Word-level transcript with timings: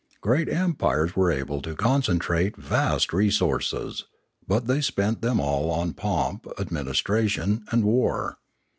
Great 0.19 0.49
empires 0.49 1.11
are 1.15 1.29
able 1.29 1.61
to 1.61 1.75
concentrate 1.75 2.57
vast 2.57 3.13
resources; 3.13 4.05
but 4.47 4.65
they 4.65 4.81
spend 4.81 5.21
them 5.21 5.39
all 5.39 5.69
on 5.69 5.93
pomp, 5.93 6.47
administration, 6.57 7.63
and 7.71 7.83
war. 7.83 8.39